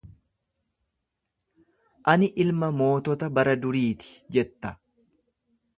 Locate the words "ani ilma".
2.15-2.71